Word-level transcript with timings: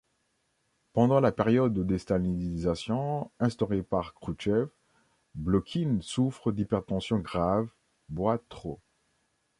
Pendant 0.93 1.19
la 1.19 1.31
période 1.31 1.75
de 1.75 1.83
déstalinisation 1.83 3.29
instaurée 3.39 3.83
par 3.83 4.15
Kroutchev, 4.15 4.65
Blokhine 5.35 6.01
souffre 6.01 6.51
d’hypertension 6.51 7.19
grave, 7.19 7.69
boit 8.09 8.39
trop. 8.49 8.79